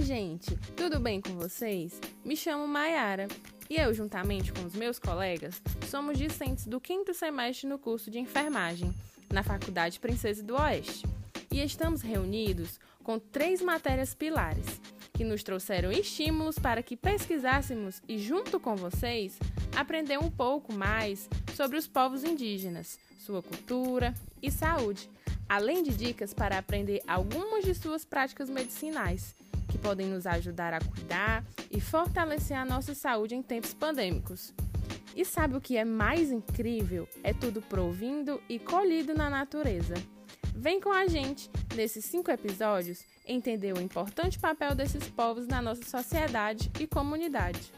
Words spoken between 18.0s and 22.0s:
e, junto com vocês, aprender um pouco mais sobre os